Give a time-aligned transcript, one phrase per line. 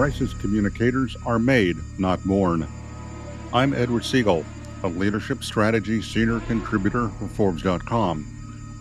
[0.00, 2.66] crisis communicators are made, not born.
[3.52, 4.46] I'm Edward Segal,
[4.82, 8.24] a leadership strategy senior contributor for Forbes.com,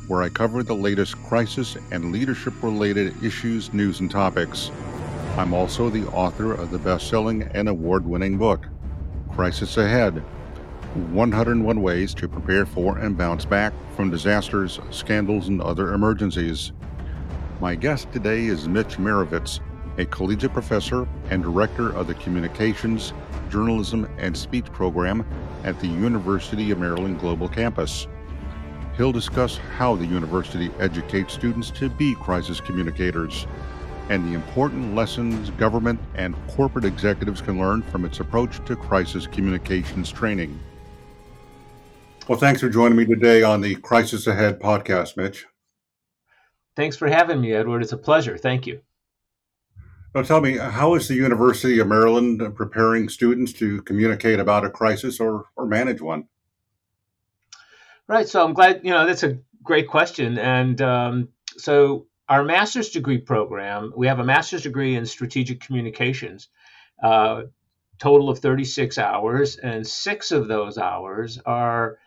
[0.07, 4.71] where I cover the latest crisis and leadership related issues, news, and topics.
[5.35, 8.65] I'm also the author of the best selling and award winning book,
[9.35, 10.23] Crisis Ahead
[11.11, 16.71] 101 Ways to Prepare for and Bounce Back from Disasters, Scandals, and Other Emergencies.
[17.59, 19.59] My guest today is Mitch Marovitz,
[19.99, 23.13] a collegiate professor and director of the Communications,
[23.51, 25.25] Journalism, and Speech program
[25.65, 28.07] at the University of Maryland Global Campus.
[28.95, 33.45] He'll discuss how the university educates students to be crisis communicators
[34.09, 39.27] and the important lessons government and corporate executives can learn from its approach to crisis
[39.27, 40.59] communications training.
[42.27, 45.45] Well, thanks for joining me today on the Crisis Ahead podcast, Mitch.
[46.75, 47.81] Thanks for having me, Edward.
[47.81, 48.37] It's a pleasure.
[48.37, 48.81] Thank you.
[50.15, 54.69] Now, tell me, how is the University of Maryland preparing students to communicate about a
[54.69, 56.27] crisis or, or manage one?
[58.07, 58.27] Right.
[58.27, 60.39] So I'm glad, you know, that's a great question.
[60.39, 66.47] And um, so our master's degree program, we have a master's degree in strategic communications,
[67.03, 67.43] uh,
[67.99, 71.99] total of 36 hours, and six of those hours are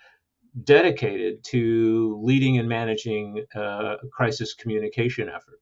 [0.64, 5.61] dedicated to leading and managing a crisis communication effort.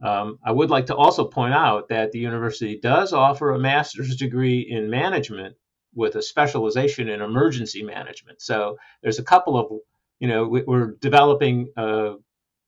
[0.00, 4.16] Um, I would like to also point out that the university does offer a master's
[4.16, 5.56] degree in management
[5.94, 8.40] with a specialization in emergency management.
[8.40, 9.72] So there's a couple of,
[10.20, 12.14] you know, we're developing uh,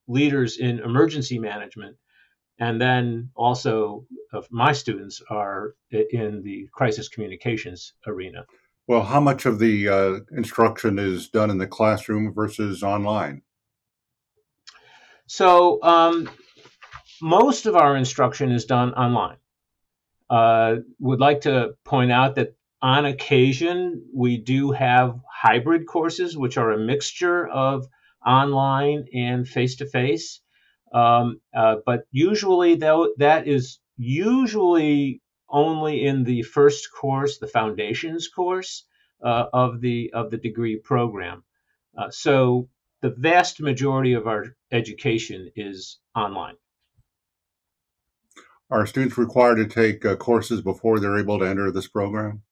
[0.09, 1.97] leaders in emergency management.
[2.59, 8.45] And then also, of my students are in the crisis communications arena.
[8.87, 13.43] Well, how much of the uh, instruction is done in the classroom versus online?
[15.27, 16.29] So, um,
[17.23, 19.37] most of our instruction is done online.
[20.29, 26.57] Uh, would like to point out that on occasion we do have hybrid courses, which
[26.57, 27.87] are a mixture of
[28.25, 30.41] online and face to face.
[30.93, 38.85] But usually, though, that is usually only in the first course, the foundations course
[39.23, 41.45] uh, of the of the degree program.
[41.97, 42.69] Uh, so
[43.03, 46.57] the vast majority of our education is online.
[48.71, 52.43] Are students required to take uh, courses before they're able to enter this program?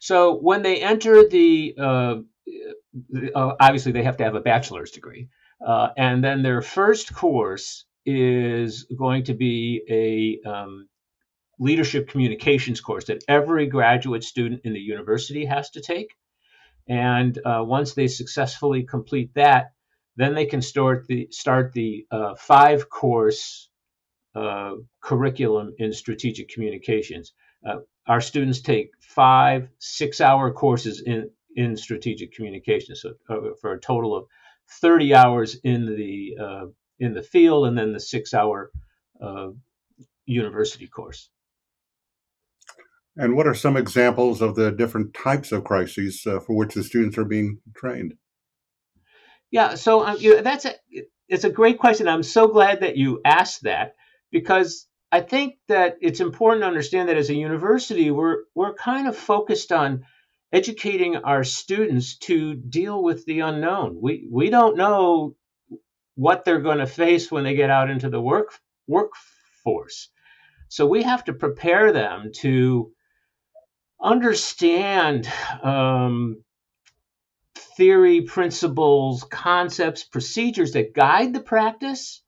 [0.00, 2.16] So when they enter the, uh,
[3.34, 5.28] uh, obviously they have to have a bachelor's degree,
[5.64, 10.88] uh, and then their first course is going to be a um,
[11.58, 16.14] leadership communications course that every graduate student in the university has to take.
[16.86, 19.72] And uh, once they successfully complete that,
[20.16, 23.70] then they can start the start the uh, five course
[25.00, 27.32] curriculum in strategic communications.
[27.66, 33.72] Uh, our students take five six hour courses in in strategic communications, so uh, for
[33.72, 34.26] a total of
[34.80, 36.66] 30 hours in the uh,
[36.98, 38.70] in the field, and then the six hour
[40.26, 41.30] university course.
[43.16, 46.82] And what are some examples of the different types of crises uh, for which the
[46.82, 48.14] students are being trained?
[49.50, 50.74] Yeah, so um, you know, that's a
[51.28, 52.08] it's a great question.
[52.08, 53.94] I'm so glad that you asked that
[54.34, 59.06] because I think that it's important to understand that as a university, we're we're kind
[59.06, 60.04] of focused on
[60.52, 63.96] educating our students to deal with the unknown.
[64.02, 65.36] We we don't know
[66.16, 68.58] what they're going to face when they get out into the work
[68.88, 70.08] workforce.
[70.68, 72.90] So we have to prepare them to
[74.02, 75.28] understand
[75.62, 76.42] um,
[77.76, 82.23] theory, principles, concepts, procedures that guide the practice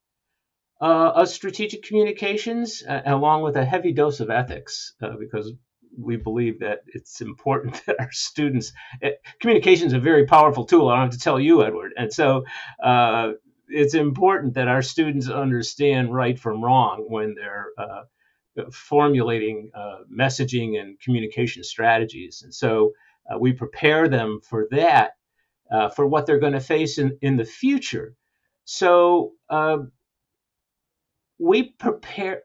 [0.80, 5.52] uh, strategic communications, uh, along with a heavy dose of ethics, uh, because
[5.98, 8.72] we believe that it's important that our students.
[9.02, 10.88] Eh, communication is a very powerful tool.
[10.88, 12.44] I don't have to tell you, Edward, and so
[12.82, 13.32] uh,
[13.68, 18.02] it's important that our students understand right from wrong when they're uh,
[18.70, 22.42] formulating uh, messaging and communication strategies.
[22.42, 22.92] And so
[23.40, 25.14] we prepare them for that,
[25.96, 28.14] for what they're going to face in, in the future.
[28.64, 29.32] So
[31.38, 32.42] we prepare.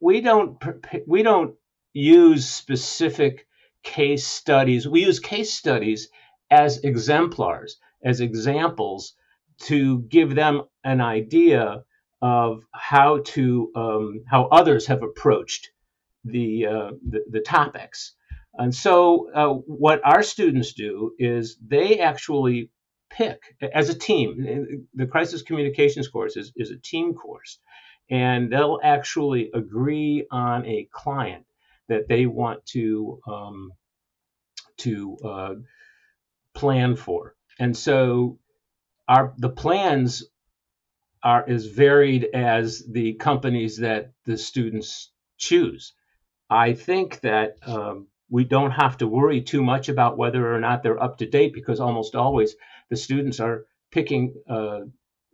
[0.00, 1.54] We don't prepare, we don't
[1.92, 3.46] use specific
[3.82, 4.88] case studies.
[4.88, 6.08] We use case studies
[6.50, 9.14] as exemplars, as examples
[9.60, 11.84] to give them an idea
[12.22, 15.70] of how to um, how others have approached
[16.24, 18.14] the, uh, the, the topics.
[18.54, 22.70] And so, uh, what our students do is they actually
[23.08, 24.86] pick as a team.
[24.94, 27.58] The crisis communications course is, is a team course,
[28.10, 31.46] and they'll actually agree on a client
[31.88, 33.72] that they want to um,
[34.78, 35.54] to uh,
[36.54, 37.34] plan for.
[37.58, 38.38] And so
[39.08, 40.24] our the plans
[41.22, 45.92] are as varied as the companies that the students choose.
[46.48, 50.82] I think that um, we don't have to worry too much about whether or not
[50.82, 52.56] they're up to date because almost always
[52.88, 54.80] the students are picking uh,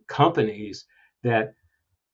[0.07, 0.85] companies
[1.23, 1.53] that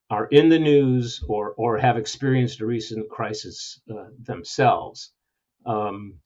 [0.10, 5.12] are in the news or or have experienced a recent crisis uh, themselves.
[5.66, 6.20] Um,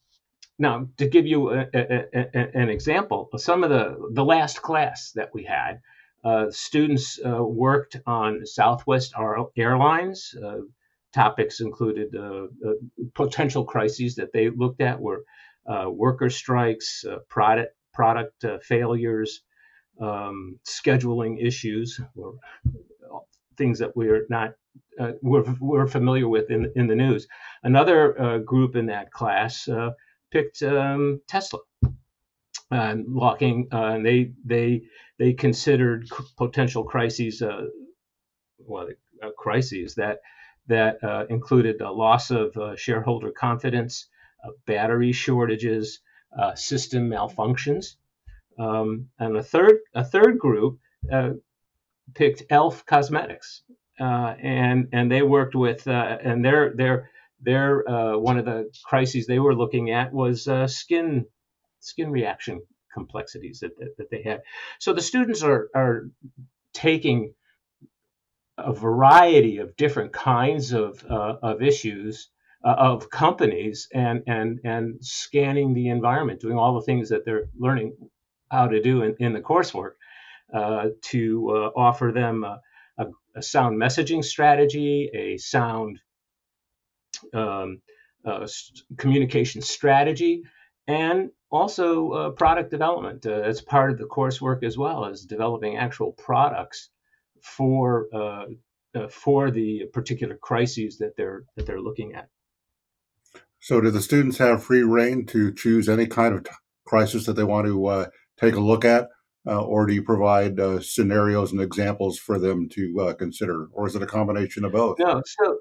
[0.59, 5.11] now, to give you a, a, a, an example, some of the the last class
[5.13, 5.81] that we had,
[6.23, 9.13] uh, students uh, worked on Southwest
[9.55, 10.35] Airlines.
[10.35, 10.61] Uh,
[11.13, 12.73] topics included uh, uh,
[13.15, 15.23] potential crises that they looked at were
[15.87, 19.41] worker strikes, product product failures,
[19.99, 21.99] um, scheduling issues,
[23.57, 24.53] things that we're not
[24.99, 27.27] uh, we're, we're familiar with in, in the news.
[27.63, 29.91] Another uh, group in that class uh,
[30.31, 31.59] picked um, Tesla
[32.71, 34.83] and locking, uh, and they they
[35.19, 36.07] they considered
[36.37, 37.65] potential crises, uh,
[38.59, 38.87] well,
[39.23, 40.19] uh, crises that
[40.67, 40.97] that
[41.29, 44.09] included a loss of shareholder confidence,
[44.65, 46.01] battery shortages,
[46.55, 47.95] system malfunctions,
[48.59, 50.79] um, and a third a third group
[52.13, 53.63] picked Elf Cosmetics,
[53.99, 57.09] uh, and and they worked with uh, and their their
[57.41, 61.25] their uh, one of the crises they were looking at was uh, skin
[61.79, 62.61] skin reaction
[62.93, 64.41] complexities that, that, that they had.
[64.79, 66.09] So the students are are
[66.73, 67.33] taking
[68.57, 72.29] a variety of different kinds of uh, of issues
[72.63, 77.49] uh, of companies and and and scanning the environment, doing all the things that they're
[77.57, 77.95] learning
[78.49, 79.93] how to do in, in the coursework
[80.53, 82.61] to uh, offer them a,
[82.97, 83.05] a,
[83.35, 85.99] a, sound messaging strategy, a sound
[87.33, 87.81] um,
[88.25, 88.47] uh,
[88.97, 90.43] communication strategy,
[90.87, 95.77] and also uh, product development uh, as part of the coursework as well as developing
[95.77, 96.89] actual products
[97.41, 98.45] for uh,
[99.09, 102.29] for the particular crises that they're that they're looking at.
[103.59, 106.51] So, do the students have free reign to choose any kind of t-
[106.85, 108.07] crisis that they want to
[108.39, 109.09] take a look at?
[109.47, 113.87] Uh, or do you provide uh, scenarios and examples for them to uh, consider, or
[113.87, 114.99] is it a combination of both?
[114.99, 115.59] No, so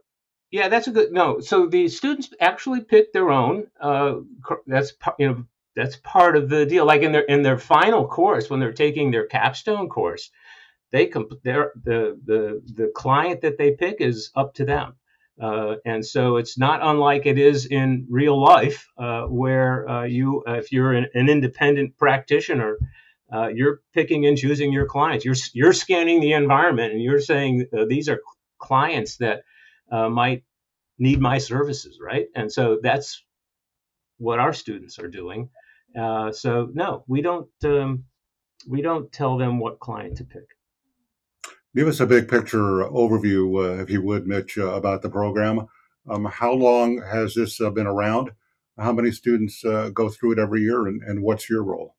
[0.51, 1.41] yeah, that's a good no.
[1.41, 3.67] So the students actually pick their own.
[3.81, 4.17] Uh,
[4.67, 5.45] that's you know
[5.75, 6.85] that's part of the deal.
[6.85, 10.31] Like in their in their final course, when they're taking their capstone course,
[10.93, 14.95] they comp- their the the the client that they pick is up to them.
[15.41, 20.43] Uh, and so it's not unlike it is in real life, uh, where uh, you,
[20.47, 22.79] if you're an, an, independent practitioner,
[23.33, 25.25] uh, you're picking and choosing your clients.
[25.25, 28.21] You're you're scanning the environment and you're saying uh, these are
[28.59, 29.43] clients that
[29.91, 30.45] uh, might
[30.99, 32.27] need my services, right?
[32.35, 33.25] And so that's
[34.19, 35.51] what our students are doing.
[35.99, 38.05] Uh, so no, we don't um,
[38.69, 40.47] we don't tell them what client to pick.
[41.75, 45.67] Give us a big picture overview, uh, if you would, Mitch, uh, about the program.
[46.09, 48.31] Um, how long has this been around?
[48.79, 51.96] How many students go through it every year, and, and what's your role?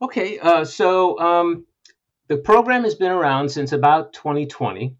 [0.00, 1.66] Okay, uh, so um,
[2.28, 4.94] the program has been around since about 2020.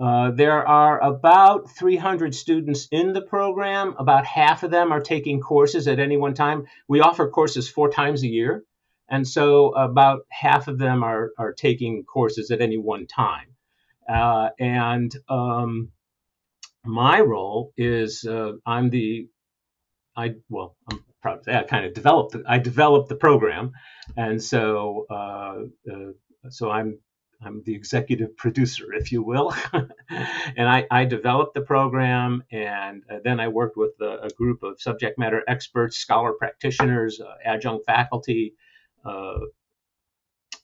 [0.00, 3.94] Uh, there are about 300 students in the program.
[3.98, 6.66] About half of them are taking courses at any one time.
[6.88, 8.64] We offer courses four times a year,
[9.10, 13.48] and so about half of them are, are taking courses at any one time.
[14.08, 15.92] Uh, and um,
[16.84, 19.28] my role is uh, I'm the
[20.16, 23.72] I well I'm I kind of developed the, I developed the program,
[24.16, 26.12] and so uh, uh,
[26.50, 26.98] so I'm
[27.44, 29.54] I'm the executive producer, if you will,
[30.10, 34.62] and I, I, developed the program, and uh, then I worked with a, a, group
[34.62, 38.54] of subject matter experts, scholar practitioners, uh, adjunct faculty,
[39.04, 39.40] uh,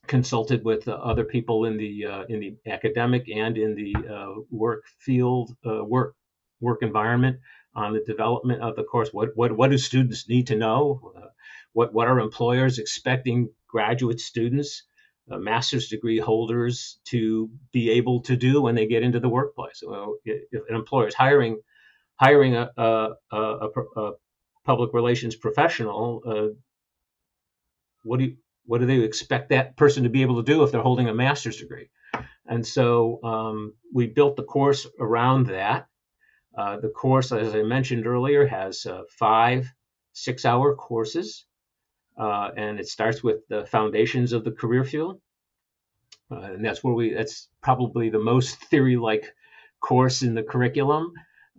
[0.07, 5.57] consulted with uh, other people in the in the academic and in the work field
[5.65, 6.15] work
[6.61, 7.39] work environment
[7.79, 9.11] on the development of the course.
[9.13, 11.13] What what what do students need to know?
[11.17, 11.31] Uh,
[11.73, 14.85] what what are employers expecting graduate students,
[15.31, 19.83] uh, master's degree holders, to be able to do when they get into the workplace?
[19.87, 21.61] Well, if an employer is hiring
[22.17, 24.13] hiring a, a, a, a
[24.65, 26.49] public relations professional, uh,
[28.03, 30.73] what do you, what do they expect that person to be able to do if
[30.73, 31.89] they're holding a master's degree?
[32.47, 35.87] And so um, we built the course around that.
[36.59, 39.73] Uh, the course, as I mentioned earlier, has uh, five
[40.13, 41.47] six hour courses,
[42.19, 45.21] uh, and it starts with the foundations of the career field.
[46.31, 47.15] uh, and that's where we.
[47.15, 49.33] That's probably the most theory-like
[49.81, 51.13] course in the curriculum.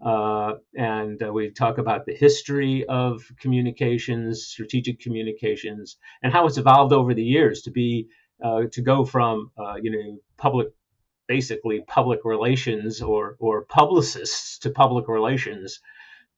[0.05, 6.93] Uh, and we talk about the history of communications, strategic communications, and how it's evolved
[6.93, 8.07] over the years to be
[8.41, 9.51] to go from
[9.81, 10.67] you know public,
[11.29, 15.79] basically public relations or or publicists to public relations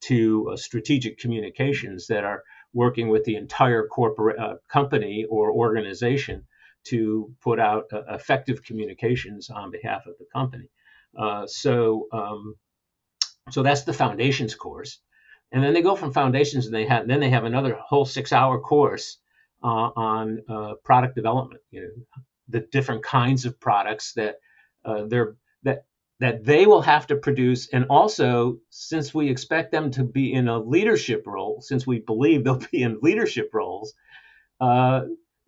[0.02, 2.44] to uh, strategic communications that are
[2.74, 6.46] working with the entire corporate uh, company or organization
[6.84, 10.68] to put out effective communications on behalf of the company.
[11.48, 12.56] so um,
[13.50, 15.00] so that's the foundations course.
[15.52, 18.32] And then they go from foundations and they have then they have another whole six
[18.32, 19.18] hour course
[19.64, 21.62] uh, on uh, product development.
[21.72, 24.36] You know, the different kinds of products that
[24.86, 25.04] uh,
[25.64, 25.86] that
[26.22, 30.48] that they will have to produce, and also since we expect them to be in
[30.48, 33.94] a leadership role, since we believe they'll be in leadership roles,
[34.62, 35.02] uh,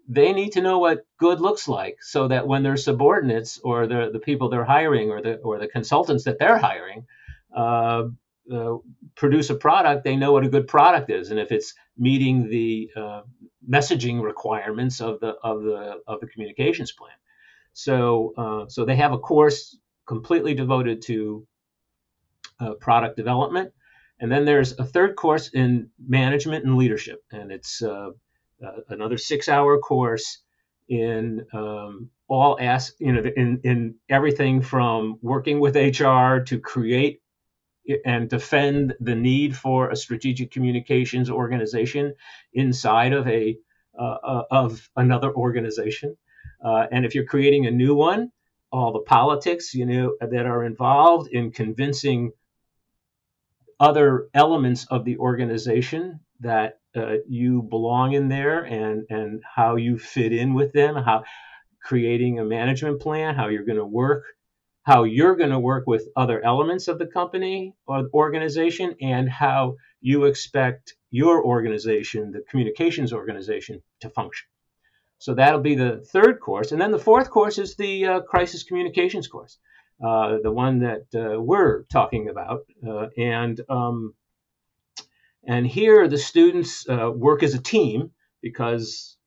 [0.10, 4.10] they need to know what good looks like, so that when their subordinates or the
[4.12, 7.06] the people they're hiring or the or the consultants that they're hiring
[7.56, 8.06] uh,
[8.52, 8.78] uh,
[9.16, 12.90] produce a product, they know what a good product is, and if it's meeting the
[12.96, 13.22] uh,
[13.70, 17.14] messaging requirements of the of the of the communications plan.
[17.74, 19.78] So uh, so they have a course
[20.08, 21.48] completely devoted to
[22.60, 23.74] uh, product development,
[24.20, 28.12] and then there's a third course in management and leadership, and it's uh,
[28.90, 30.40] another six-hour course
[30.90, 37.22] in um, all as you know in in everything from working with HR to create
[38.06, 42.14] and defend the need for a strategic communications organization
[42.54, 43.58] inside of a
[43.98, 46.18] uh, uh, of another organization.
[46.64, 48.32] Uh, and if you're creating a new one,
[48.72, 52.32] all the politics you know that are involved in convincing
[53.80, 59.98] other elements of the organization that uh, you belong in there and and how you
[59.98, 61.24] fit in with them, how
[61.82, 64.24] creating a management plan, how you're going to work
[64.84, 69.78] how you're going to work with other elements of the company or organization and how
[70.02, 74.46] you expect your organization, the communications organization, to function.
[75.20, 76.72] So that'll be the third course.
[76.72, 79.58] And then the fourth course is the uh, crisis communications course,
[80.06, 82.62] uh, the one that uh, we're talking about.
[82.86, 84.14] Uh, and um,
[85.46, 89.18] and here the students uh, work as a team because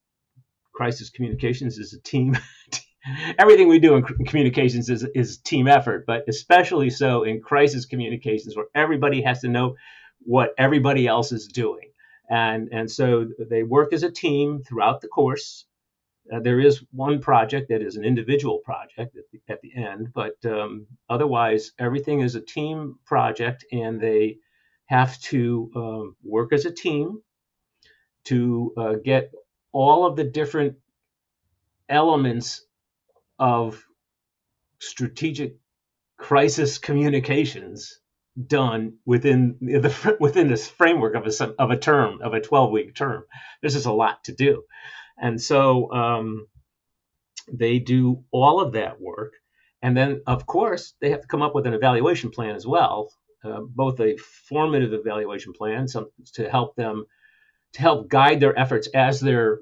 [0.75, 2.37] crisis communications is a team
[3.39, 8.57] everything we do in communications is, is team effort, but especially so in crisis communications
[8.57, 9.77] where everybody has to know
[10.21, 11.91] what everybody else is doing.
[12.29, 15.65] And, and so they work as a team throughout the course.
[16.33, 20.09] Uh, there is one project that is an individual project at the, at the end,
[20.15, 24.39] but um, otherwise, everything is a team project, and they
[24.87, 27.21] have to um, work as a team
[28.25, 29.31] to uh, get
[29.73, 30.77] all of the different
[31.89, 32.65] elements
[33.39, 33.85] of
[34.81, 35.57] strategic
[36.17, 38.01] crisis communications
[38.47, 42.95] done within the within this framework of a of a term of a 12 week
[42.95, 43.25] term.
[43.63, 44.65] This is a lot to do,
[45.19, 46.47] and so um,
[47.51, 49.35] they do all of that work,
[49.83, 53.11] and then of course they have to come up with an evaluation plan as well,
[53.45, 57.07] uh, both a formative evaluation plan, some to help them
[57.73, 59.59] to help guide their efforts as they're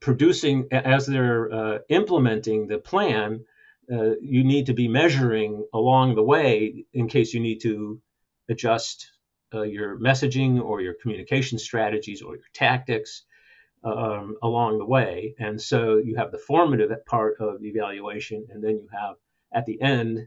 [0.00, 3.44] producing as they're uh, implementing the plan
[3.92, 8.00] uh, you need to be measuring along the way in case you need to
[8.48, 9.12] adjust
[9.54, 13.24] uh, your messaging or your communication strategies or your tactics
[13.84, 18.62] um, along the way and so you have the formative part of the evaluation and
[18.62, 19.16] then you have
[19.52, 20.26] at the end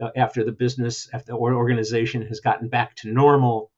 [0.00, 3.70] uh, after the business after the organization has gotten back to normal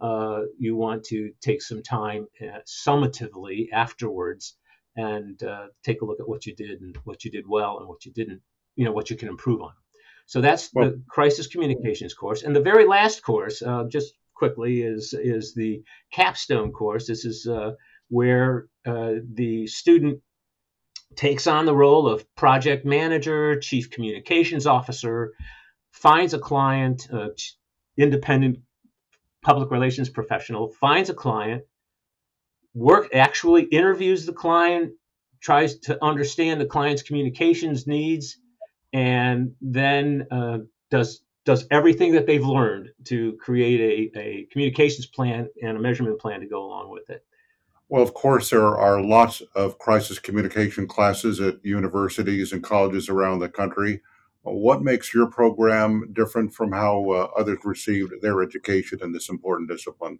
[0.00, 4.56] uh, you want to take some time uh, summatively afterwards
[4.98, 7.88] and uh, take a look at what you did and what you did well and
[7.88, 8.42] what you didn't,
[8.76, 9.72] you know, what you can improve on.
[10.26, 12.42] So that's well, the crisis communications course.
[12.42, 15.82] And the very last course, uh, just quickly, is is the
[16.12, 17.06] capstone course.
[17.06, 17.72] This is uh,
[18.08, 20.20] where uh, the student
[21.16, 25.32] takes on the role of project manager, chief communications officer,
[25.92, 27.28] finds a client, uh,
[27.96, 28.58] independent
[29.42, 31.64] public relations professional, finds a client,
[32.74, 34.92] work actually interviews the client,
[35.40, 38.38] tries to understand the client's communications needs,
[38.92, 40.58] and then uh,
[40.90, 46.20] does does everything that they've learned to create a, a communications plan and a measurement
[46.20, 47.24] plan to go along with it.
[47.88, 53.38] Well, of course, there are lots of crisis communication classes at universities and colleges around
[53.38, 54.02] the country.
[54.42, 59.70] What makes your program different from how uh, others received their education in this important
[59.70, 60.18] discipline?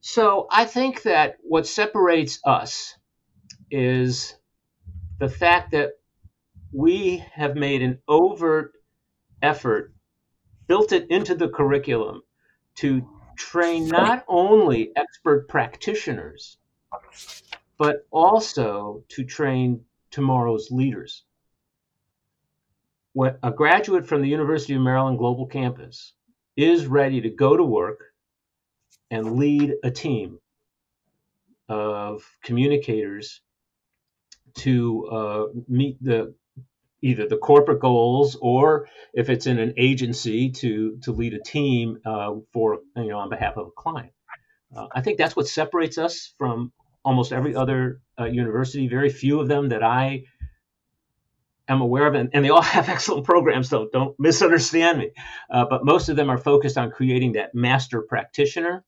[0.00, 2.96] So I think that what separates us
[3.70, 4.34] is
[5.18, 5.90] the fact that
[6.72, 8.72] we have made an overt
[9.42, 9.92] effort,
[10.66, 12.22] built it into the curriculum
[12.76, 13.06] to
[13.40, 16.58] train not only expert practitioners,
[17.78, 21.24] but also to train tomorrow's leaders.
[23.14, 26.12] When a graduate from the University of Maryland Global Campus
[26.56, 28.12] is ready to go to work
[29.10, 30.38] and lead a team
[31.68, 33.40] of communicators
[34.56, 36.34] to uh, meet the
[37.02, 41.98] either the corporate goals or if it's in an agency to to lead a team
[42.04, 44.12] uh, for you know on behalf of a client.
[44.74, 46.72] Uh, I think that's what separates us from
[47.04, 48.88] almost every other uh, university.
[48.88, 50.24] Very few of them that I
[51.68, 53.68] am aware of, and, and, they all have excellent programs.
[53.68, 55.10] So don't misunderstand me.
[55.50, 58.84] Uh, but most of them are focused on creating that master practitioner,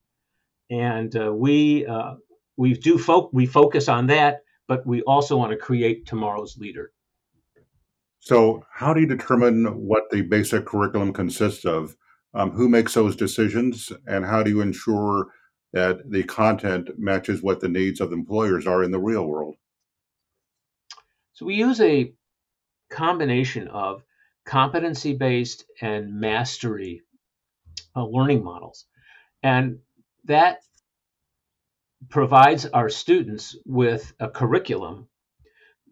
[0.71, 2.15] and uh, we uh,
[2.57, 6.93] we do fo- we focus on that, but we also want to create tomorrow's leader.
[8.25, 11.97] So, how do you determine what the basic curriculum consists of?
[12.35, 15.27] Um, who makes those decisions, and how do you ensure
[15.73, 19.57] that the content matches what the needs of employers are in the real world?
[21.33, 22.15] So, we use a
[22.91, 24.05] combination of
[24.47, 27.03] competency based and mastery
[27.97, 28.87] uh, learning models.
[29.43, 29.81] And
[30.27, 30.61] that
[32.09, 35.09] provides our students with a curriculum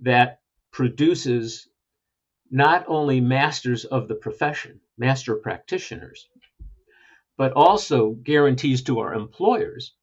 [0.02, 0.38] that
[0.70, 1.66] produces
[2.50, 6.28] not only masters of the profession, master practitioners,
[7.36, 9.94] but also guarantees to our employers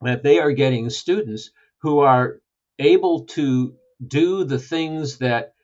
[0.00, 2.40] that they are getting students who are
[2.78, 5.54] able to do the things that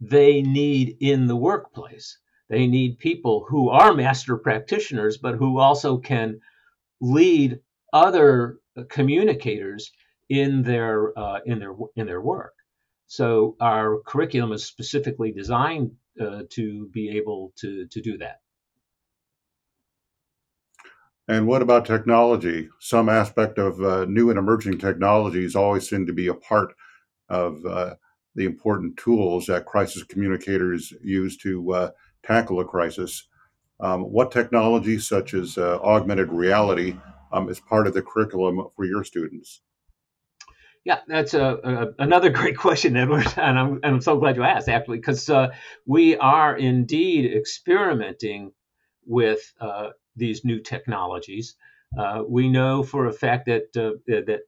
[0.00, 2.18] they need in the workplace.
[2.48, 6.40] They need people who are master practitioners, but who also can
[7.00, 7.60] lead
[7.92, 9.90] other communicators
[10.28, 12.54] in their uh, in their in their work.
[13.12, 18.40] So our curriculum is specifically designed uh, to be able to, to do that.
[21.28, 22.70] And what about technology?
[22.80, 26.72] Some aspect of uh, new and emerging technologies always seem to be a part
[27.28, 27.96] of uh,
[28.34, 31.90] the important tools that crisis communicators use to uh,
[32.22, 33.28] tackle a crisis.
[33.78, 36.96] Um, what technology, such as uh, augmented reality,
[37.30, 39.60] um, is part of the curriculum for your students?
[40.84, 41.58] Yeah, that's a,
[41.98, 45.28] a, another great question, Edward, and I'm, and I'm so glad you asked actually, because
[45.30, 45.48] uh,
[45.86, 48.52] we are indeed experimenting
[49.06, 51.56] with uh, these new technologies.
[51.96, 54.40] Uh, we know for a fact that uh, that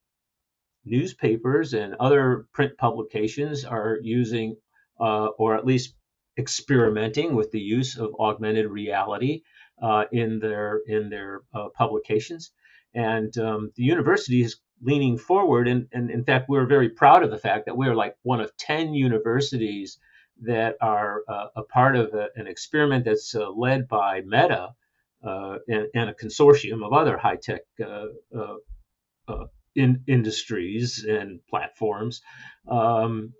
[0.85, 4.57] newspapers and other print publications are using,
[5.01, 5.95] uh, or at least
[6.39, 9.43] experimenting with the use of augmented reality
[9.83, 11.43] uh, in their in their
[11.77, 12.51] publications.
[12.95, 15.67] And um, the university is leaning forward.
[15.67, 18.57] And, and in fact, we're very proud of the fact that we're like one of
[18.57, 19.99] 10 universities
[20.43, 24.71] that are uh, a part of a, an experiment that's uh, led by Meta
[25.25, 28.57] uh, and, and, a consortium of other high tech uh, uh,
[29.29, 32.21] uh, in industries and platforms
[32.69, 33.33] um,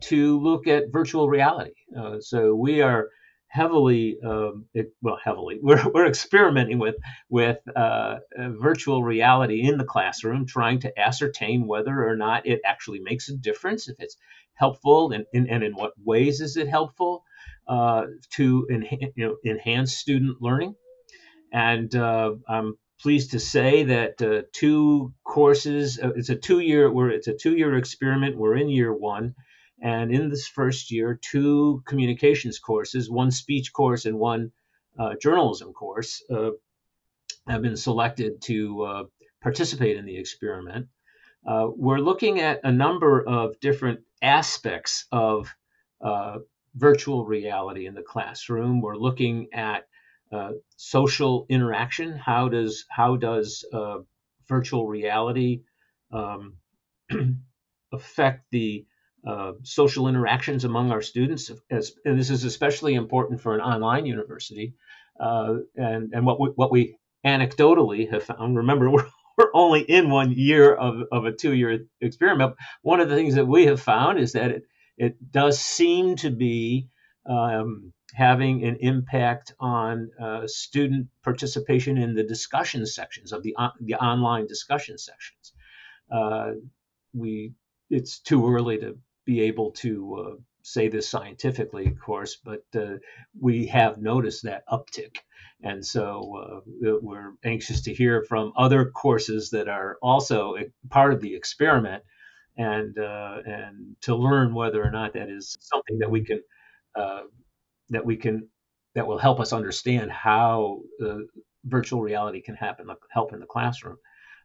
[0.00, 1.74] to look at virtual reality.
[2.20, 3.08] so we are
[3.48, 6.96] heavily, um, it, well, heavily, we're, we're experimenting with
[7.28, 12.60] with uh, uh, virtual reality in the classroom, trying to ascertain whether or not it
[12.64, 14.16] actually makes a difference, if it's
[14.54, 17.24] helpful, and, and, and in what ways is it helpful
[17.68, 20.74] uh, to enha- you know, enhance student learning.
[21.52, 26.90] And uh, I'm pleased to say that uh, two courses, uh, it's a two year,
[26.90, 28.36] where it's a two year experiment.
[28.36, 29.34] We're in year one
[29.82, 34.52] and in this first year, two communications courses, one speech course and one
[34.98, 36.50] uh, journalism course, uh,
[37.46, 39.04] have been selected to uh,
[39.40, 40.88] participate in the experiment.
[41.46, 45.48] Uh, we're looking at a number of different aspects of
[46.04, 46.38] uh,
[46.74, 48.80] virtual reality in the classroom.
[48.80, 49.86] We're looking at
[50.32, 52.16] uh, social interaction.
[52.16, 53.64] How does how does
[54.48, 55.62] virtual reality
[56.12, 56.54] um,
[57.92, 58.84] affect the
[59.26, 64.06] uh, social interactions among our students, as, and this is especially important for an online
[64.06, 64.74] university.
[65.18, 70.10] Uh, and and what we, what we anecdotally have found, remember we're, we're only in
[70.10, 72.54] one year of, of a two year experiment.
[72.82, 74.62] One of the things that we have found is that it
[74.96, 76.88] it does seem to be
[77.28, 83.72] um, having an impact on uh, student participation in the discussion sections of the on,
[83.80, 85.52] the online discussion sections.
[86.10, 86.52] Uh,
[87.14, 87.52] we
[87.90, 92.96] it's too early to be able to uh, say this scientifically, of course, but uh,
[93.38, 95.18] we have noticed that uptick.
[95.62, 100.56] And so uh, we're anxious to hear from other courses that are also
[100.88, 102.02] part of the experiment
[102.56, 106.40] and uh, and to learn whether or not that is something that we can
[106.94, 107.24] uh,
[107.90, 108.48] that we can
[108.94, 110.80] that will help us understand how
[111.64, 113.98] virtual reality can happen help in the classroom.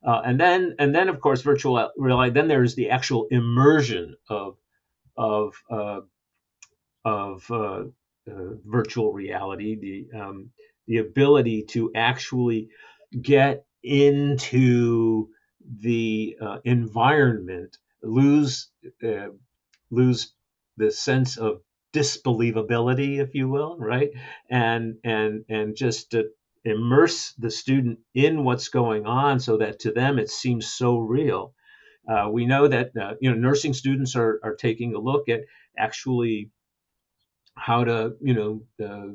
[0.05, 4.57] Uh, and then and then of course virtual reality then there's the actual immersion of
[5.17, 6.01] of uh,
[7.05, 7.83] of uh,
[8.29, 10.49] uh, virtual reality the um,
[10.87, 12.69] the ability to actually
[13.21, 15.29] get into
[15.79, 18.69] the environment lose
[19.91, 20.33] lose
[20.77, 21.61] the sense of
[21.93, 24.11] disbelievability if you will right
[24.49, 26.15] and and and just
[26.65, 31.53] immerse the student in what's going on so that to them it seems so real.
[32.07, 35.41] Uh, we know that uh, you know nursing students are, are taking a look at
[35.77, 36.49] actually
[37.55, 39.13] how to you know uh,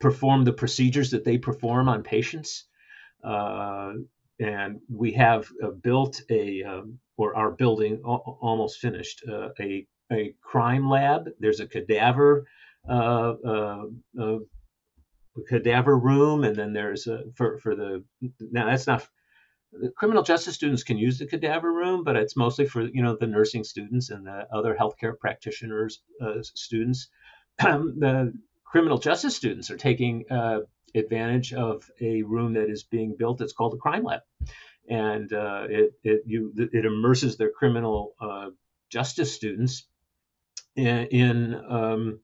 [0.00, 2.64] perform the procedures that they perform on patients,
[3.24, 3.92] uh,
[4.38, 10.34] and we have uh, built a um, or are building almost finished uh, a a
[10.42, 11.30] crime lab.
[11.40, 12.46] There's a cadaver
[15.48, 18.04] cadaver room, and then there's a, for for the
[18.40, 19.06] now that's not
[19.72, 23.16] the criminal justice students can use the cadaver room, but it's mostly for you know
[23.16, 27.08] the nursing students and the other healthcare practitioners uh, students.
[27.58, 28.32] the
[28.64, 30.60] criminal justice students are taking uh,
[30.94, 33.40] advantage of a room that is being built.
[33.40, 34.20] It's called the crime lab,
[34.88, 38.50] and uh, it it you it immerses their criminal uh,
[38.90, 39.86] justice students
[40.76, 42.20] in in, um,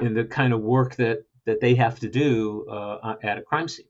[0.00, 3.68] in the kind of work that that they have to do uh, at a crime
[3.68, 3.86] scene.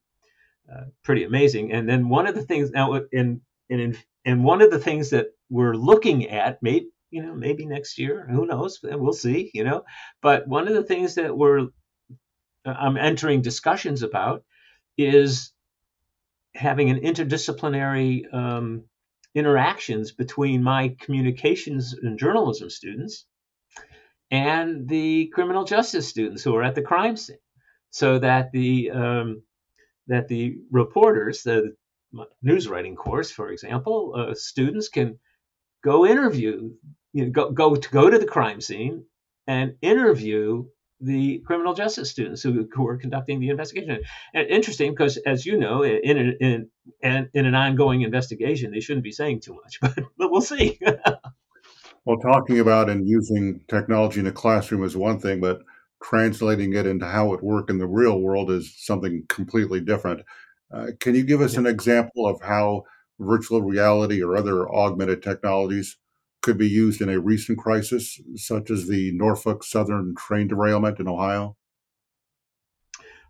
[0.70, 1.72] Uh, pretty amazing.
[1.72, 5.26] And then one of the things now, in in and one of the things that
[5.50, 8.80] we're looking at, maybe you know, maybe next year, who knows?
[8.82, 9.50] We'll see.
[9.54, 9.84] You know,
[10.22, 11.68] but one of the things that we're
[12.64, 14.44] I'm entering discussions about
[14.96, 15.52] is
[16.54, 18.84] having an interdisciplinary um,
[19.34, 23.26] interactions between my communications and journalism students
[24.30, 27.38] and the criminal justice students who are at the crime scene
[27.90, 29.42] so that the um,
[30.08, 31.74] that the reporters, the
[32.42, 35.18] news writing course, for example, uh, students can
[35.82, 36.70] go interview,
[37.12, 39.04] you know, go go to go to the crime scene
[39.46, 40.64] and interview
[41.00, 44.00] the criminal justice students who, who are conducting the investigation.
[44.32, 46.70] And interesting because, as you know, in in,
[47.02, 50.78] in in an ongoing investigation, they shouldn't be saying too much, but but we'll see.
[52.04, 55.60] well, talking about and using technology in a classroom is one thing, but
[56.04, 60.20] translating it into how it work in the real world is something completely different.
[60.72, 62.82] Uh, can you give us an example of how
[63.18, 65.96] virtual reality or other augmented technologies
[66.42, 71.08] could be used in a recent crisis, such as the Norfolk Southern train derailment in
[71.08, 71.56] Ohio?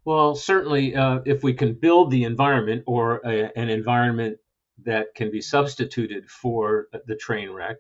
[0.05, 4.39] Well, certainly, uh, if we can build the environment or a, an environment
[4.85, 7.77] that can be substituted for the train wreck,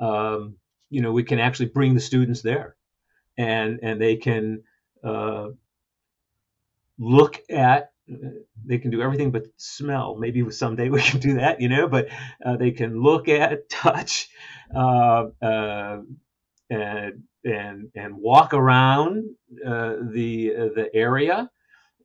[0.00, 0.56] um,
[0.90, 2.76] you know, we can actually bring the students there
[3.38, 4.64] and and they can
[5.04, 5.48] uh,
[6.98, 7.92] look at
[8.64, 10.16] they can do everything but smell.
[10.16, 11.88] Maybe someday we can do that, you know.
[11.88, 12.08] But
[12.44, 14.28] uh, they can look at, touch,
[14.74, 15.98] uh, uh,
[16.70, 19.24] and and and walk around
[19.64, 21.50] uh, the uh, the area,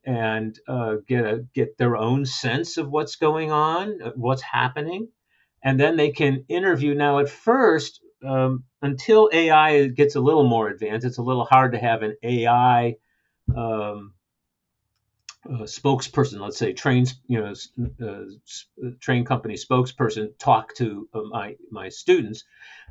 [0.04, 5.08] and uh, get a get their own sense of what's going on, what's happening,
[5.62, 6.94] and then they can interview.
[6.94, 11.72] Now, at first, um, until AI gets a little more advanced, it's a little hard
[11.72, 12.96] to have an AI
[13.54, 14.14] um,
[15.48, 17.54] uh, spokesperson, let's say trains, you know,
[18.06, 22.44] uh, train company spokesperson, talk to uh, my my students.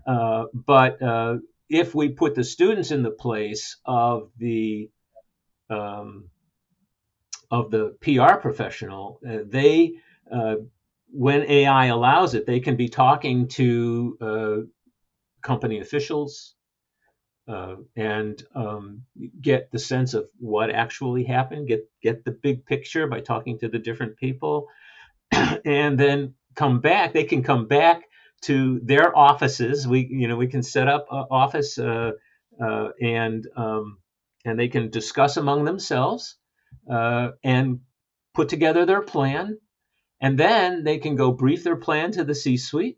[0.05, 1.37] Uh, but uh,
[1.69, 4.89] if we put the students in the place of the
[5.69, 6.29] um,
[7.49, 9.93] of the PR professional, uh, they
[11.15, 14.67] when AI allows it, they can be talking to
[15.43, 16.55] company officials
[17.47, 19.03] uh, and um,
[19.41, 23.67] get the sense of what actually happened, get get the big picture by talking to
[23.67, 24.67] the different people,
[25.31, 27.13] and then come back.
[27.13, 28.03] They can come back
[28.43, 29.87] to their offices.
[29.87, 32.11] We you know we can set up an office uh,
[32.63, 33.97] uh, and um,
[34.45, 36.37] and they can discuss among themselves
[36.89, 37.81] uh, and
[38.33, 39.57] put together their plan,
[40.21, 42.97] and then they can go brief their plan to the C-suite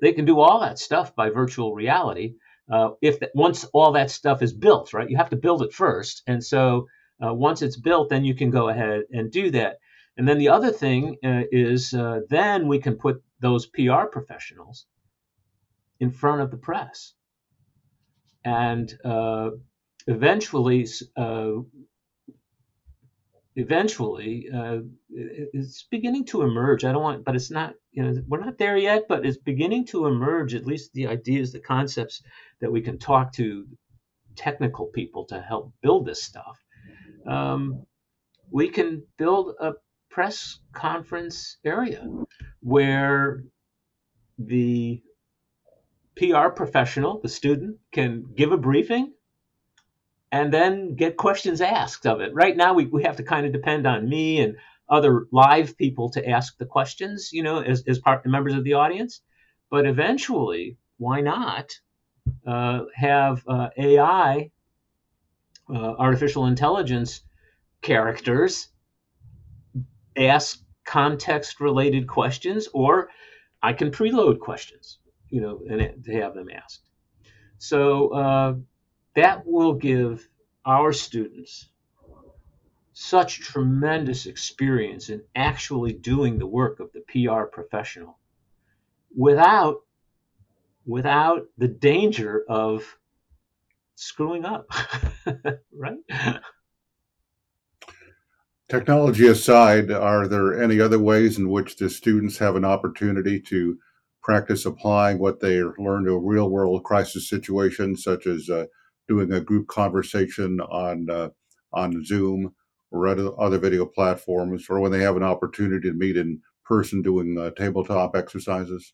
[0.00, 2.34] they can do all that stuff by virtual reality.
[2.70, 5.10] Uh, if that, once all that stuff is built, right?
[5.10, 6.86] You have to build it first, and so
[7.24, 9.78] uh, once it's built, then you can go ahead and do that.
[10.16, 14.86] And then the other thing uh, is uh, then we can put those PR professionals
[15.98, 17.14] in front of the press,
[18.44, 19.50] and uh,
[20.06, 21.52] eventually uh,
[23.60, 24.78] eventually uh,
[25.10, 26.84] it's beginning to emerge.
[26.84, 27.74] I don't want, but it's not.
[27.92, 30.54] You know, we're not there yet, but it's beginning to emerge.
[30.54, 32.22] At least the ideas, the concepts
[32.60, 33.66] that we can talk to
[34.36, 36.58] technical people to help build this stuff.
[37.26, 37.84] Um,
[38.50, 39.72] we can build a
[40.10, 42.06] press conference area
[42.60, 43.44] where
[44.38, 45.02] the
[46.16, 49.12] PR professional, the student, can give a briefing
[50.32, 52.34] and then get questions asked of it.
[52.34, 54.56] Right now, we, we have to kind of depend on me and
[54.88, 58.74] other live people to ask the questions, you know, as, as part members of the
[58.74, 59.20] audience.
[59.70, 61.72] But eventually, why not
[62.46, 64.50] uh, have uh, AI,
[65.68, 67.22] uh, artificial intelligence
[67.82, 68.68] characters
[70.16, 73.10] ask context related questions, or
[73.62, 76.82] I can preload questions, you know, and to have them asked.
[77.58, 78.54] So uh,
[79.14, 80.26] that will give
[80.64, 81.68] our students
[82.92, 88.18] such tremendous experience in actually doing the work of the PR professional
[89.16, 89.76] without
[90.86, 92.84] without the danger of
[93.94, 94.68] screwing up
[95.72, 95.98] right?
[98.68, 103.78] Technology aside are there any other ways in which the students have an opportunity to
[104.22, 108.66] practice applying what they learn to a real world crisis situation such as uh,
[109.10, 111.28] doing a group conversation on uh,
[111.72, 112.54] on Zoom
[112.92, 117.38] or other, video platforms, or when they have an opportunity to meet in person doing
[117.38, 118.92] uh, tabletop exercises?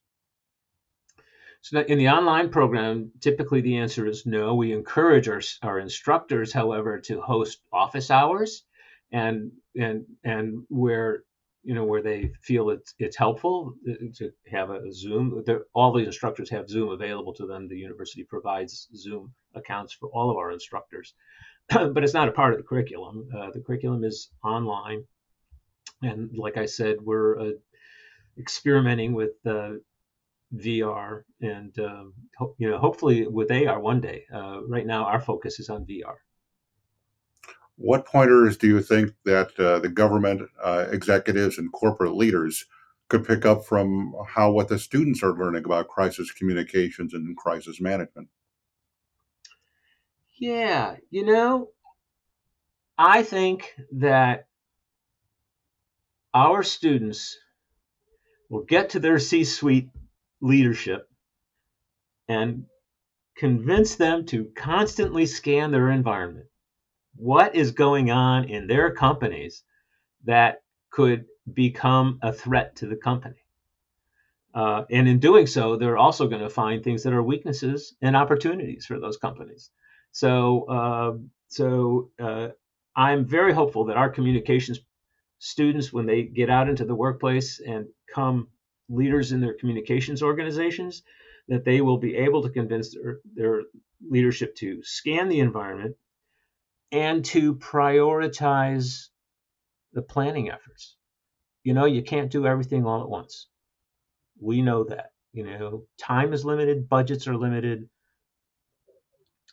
[1.63, 4.55] So in the online program, typically the answer is no.
[4.55, 8.65] We encourage our, our instructors, however, to host office hours
[9.13, 11.25] and and and where
[11.67, 15.43] you know where they feel it's it's helpful uh, to have a Zoom.
[15.75, 17.67] All the instructors have Zoom available to them.
[17.67, 21.15] The university provides Zoom accounts for all of our instructors,
[21.69, 23.29] but it's not a part of the curriculum.
[23.37, 25.03] Uh, the curriculum is online,
[26.03, 27.53] and like I said, we're uh,
[28.39, 29.73] experimenting with uh,
[30.55, 34.25] VR and um, ho- you know hopefully with AR one day.
[34.33, 36.15] Uh, right now, our focus is on VR.
[37.77, 42.65] What pointers do you think that uh, the government uh, executives and corporate leaders
[43.09, 47.81] could pick up from how what the students are learning about crisis communications and crisis
[47.81, 48.29] management?
[50.39, 51.71] Yeah, you know,
[52.99, 54.47] I think that
[56.33, 57.39] our students
[58.49, 59.91] will get to their C suite
[60.41, 61.09] leadership
[62.29, 62.65] and
[63.37, 66.47] convince them to constantly scan their environment
[67.19, 69.63] what is going on in their companies
[70.25, 73.37] that could become a threat to the company.
[74.55, 78.17] Uh, and in doing so, they're also going to find things that are weaknesses and
[78.17, 79.71] opportunities for those companies.
[80.13, 81.13] So, uh,
[81.49, 82.49] so uh,
[82.95, 84.81] I'm very hopeful that our communications
[85.39, 88.49] students, when they get out into the workplace and come
[88.89, 91.03] leaders in their communications organizations,
[91.49, 93.63] that they will be able to convince their, their
[94.09, 95.95] leadership to scan the environment
[96.93, 99.09] and to prioritize
[99.93, 100.97] the planning efforts.
[101.65, 103.49] You know, you can't do everything all at once.
[104.41, 105.11] We know that.
[105.33, 107.89] You know, time is limited, budgets are limited.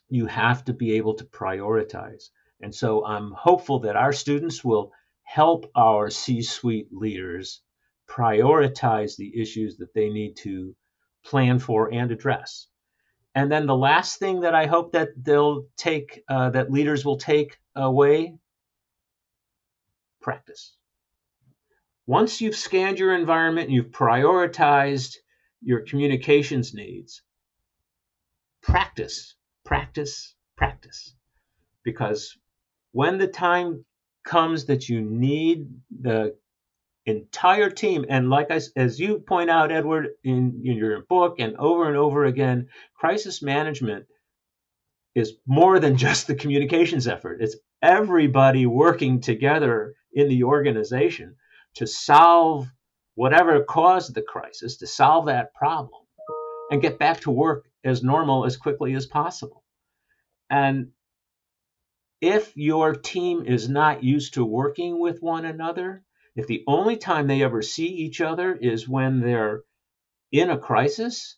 [0.10, 2.30] You have to be able to prioritize.
[2.62, 4.94] And so I'm hopeful that our students will
[5.24, 7.62] help our C suite leaders
[8.08, 10.76] prioritize the issues that they need to
[11.26, 12.68] plan for and address.
[13.36, 17.18] And then the last thing that I hope that they'll take, uh, that leaders will
[17.18, 18.36] take away
[20.22, 20.76] practice.
[22.06, 25.16] Once you've scanned your environment and you've prioritized
[25.62, 27.24] your communications needs,
[28.62, 31.16] practice, practice, practice.
[31.84, 32.38] Because
[32.92, 33.86] when the time
[34.24, 35.68] comes that you need
[36.02, 36.36] the
[37.06, 38.06] entire team.
[38.10, 41.98] And like I, as you point out, Edward, in, in your book and over and
[41.98, 44.06] over again, crisis management
[45.16, 47.42] is more than just the communications effort.
[47.42, 51.36] It's everybody working together in the organization
[51.76, 52.68] to solve
[53.16, 56.02] whatever caused the crisis, to solve that problem
[56.72, 59.64] and get back to work as normal as quickly as possible.
[60.50, 60.90] And
[62.22, 66.04] if your team is not used to working with one another,
[66.36, 69.62] if the only time they ever see each other is when they're
[70.32, 71.38] in a crisis,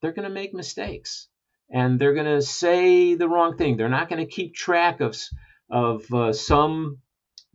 [0.00, 1.28] they're going to make mistakes
[1.70, 3.76] and they're going to say the wrong thing.
[3.76, 5.16] They're not going to keep track of
[5.70, 6.98] of uh, some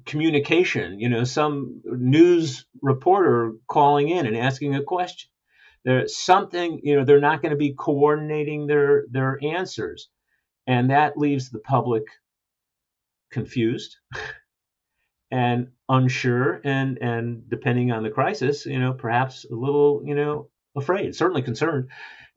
[0.06, 5.30] communication, you know, some news reporter calling in and asking a question.
[5.84, 10.10] There's something, you know, they're not going to be coordinating their their answers,
[10.66, 12.04] and that leaves the public
[13.32, 13.98] confused
[15.32, 20.50] and unsure and and depending on the crisis, you know, perhaps a little, you know,
[20.76, 21.89] afraid, certainly concerned.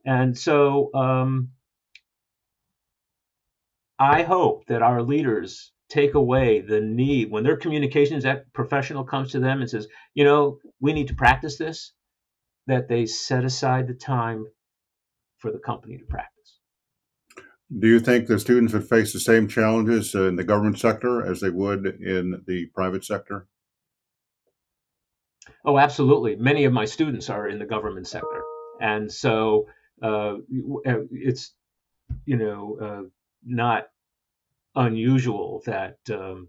[0.05, 1.51] And so um,
[3.99, 9.41] I hope that our leaders take away the need when their communications professional comes to
[9.41, 11.93] them and says, you know, we need to practice this,
[12.67, 14.47] that they set aside the time
[15.39, 16.38] for the company to practice.
[17.77, 21.41] Do you think the students would face the same challenges in the government sector as
[21.41, 23.47] they would in the private sector?
[25.65, 26.37] Oh, absolutely.
[26.37, 28.43] Many of my students are in the government sector,
[28.81, 29.67] and so
[30.03, 30.37] uh,
[30.87, 31.55] uh it's
[32.25, 33.09] you know uh,
[33.45, 33.89] not
[34.75, 36.49] unusual that um,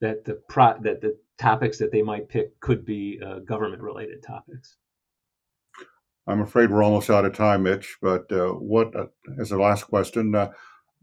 [0.00, 4.22] that the pro- that the topics that they might pick could be uh, government related
[4.24, 4.76] topics.
[6.28, 7.96] I'm afraid we're almost out of time, Mitch.
[8.02, 9.06] But uh, what, uh,
[9.40, 10.52] as a last question, uh,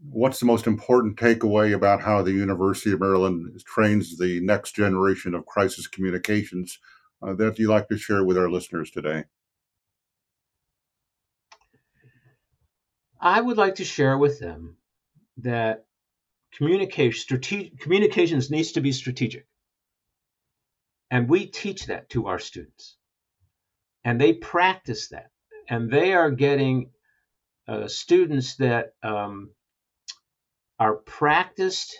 [0.08, 5.34] what's the most important takeaway about how the University of Maryland trains the next generation
[5.34, 6.78] of crisis communications
[7.22, 9.24] uh, that you'd like to share with our listeners today?
[13.20, 14.76] I would like to share with them
[15.38, 15.86] that
[16.52, 19.48] communication, strate- communications needs to be strategic.
[21.10, 22.96] And we teach that to our students
[24.06, 25.30] and they practice that.
[25.68, 26.90] And they are getting
[27.66, 29.50] uh, students that um,
[30.78, 31.92] are practiced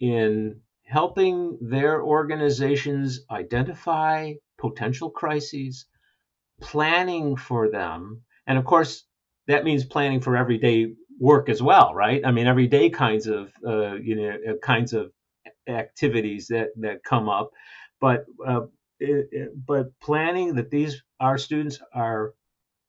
[0.00, 5.86] in helping their organizations identify potential crises
[6.60, 8.20] planning for them.
[8.46, 9.04] And of course
[9.46, 12.20] that means planning for everyday work as well right?
[12.22, 15.10] I mean everyday kinds of uh, you know kinds of
[15.66, 17.50] activities that that come up.
[17.98, 18.62] But uh,
[19.00, 22.34] it, it, but planning that these our students are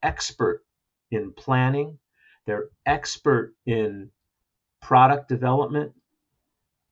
[0.03, 0.63] expert
[1.11, 1.99] in planning
[2.45, 4.11] they're expert in
[4.81, 5.93] product development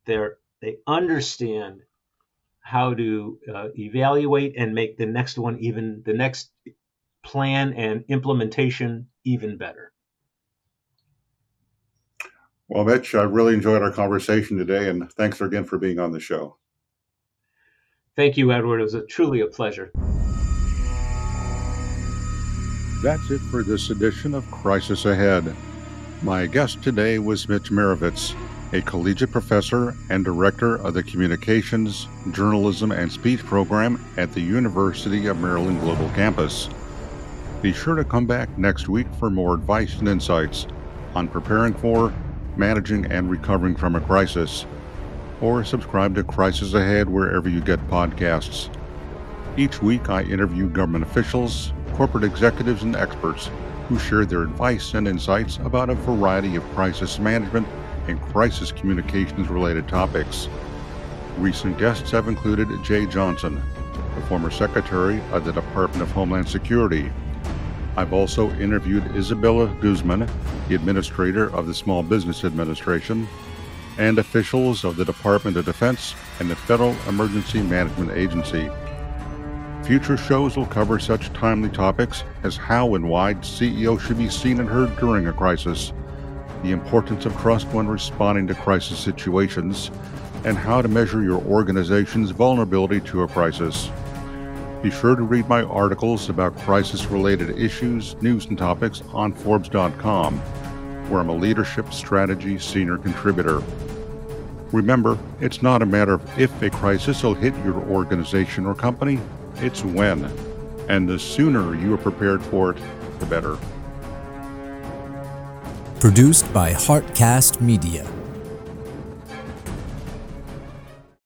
[0.05, 1.81] they're they understand
[2.59, 6.51] how to uh, evaluate and make the next one even the next
[7.23, 9.91] plan and implementation even better.
[12.67, 16.19] Well mitch i really enjoyed our conversation today and thanks again for being on the
[16.19, 16.57] show
[18.19, 18.81] Thank you, Edward.
[18.81, 19.93] It was a, truly a pleasure.
[23.01, 25.55] That's it for this edition of Crisis Ahead.
[26.21, 28.35] My guest today was Mitch Marovitz,
[28.73, 35.27] a collegiate professor and director of the Communications, Journalism, and Speech program at the University
[35.27, 36.67] of Maryland Global Campus.
[37.61, 40.67] Be sure to come back next week for more advice and insights
[41.15, 42.13] on preparing for,
[42.57, 44.65] managing, and recovering from a crisis
[45.41, 48.69] or subscribe to Crisis Ahead wherever you get podcasts.
[49.57, 53.49] Each week, I interview government officials, corporate executives, and experts
[53.87, 57.67] who share their advice and insights about a variety of crisis management
[58.07, 60.47] and crisis communications related topics.
[61.37, 63.61] Recent guests have included Jeh Johnson,
[64.15, 67.11] the former Secretary of the Department of Homeland Security.
[67.97, 70.29] I've also interviewed Isabella Guzman,
[70.67, 73.27] the Administrator of the Small Business Administration,
[73.99, 78.69] and officials of the Department of Defense and the Federal Emergency Management Agency.
[79.83, 84.61] Future shows will cover such timely topics as how and why CEO should be seen
[84.61, 85.91] and heard during a crisis,
[86.63, 89.91] the importance of trust when responding to crisis situations,
[90.45, 93.89] and how to measure your organization's vulnerability to a crisis.
[94.81, 100.37] Be sure to read my articles about crisis related issues, news, and topics on Forbes.com,
[101.09, 103.61] where I'm a leadership strategy senior contributor.
[104.71, 109.19] Remember, it's not a matter of if a crisis will hit your organization or company,
[109.57, 110.25] it's when.
[110.87, 112.77] And the sooner you are prepared for it,
[113.19, 113.57] the better.
[115.99, 118.18] Produced by Heartcast Media.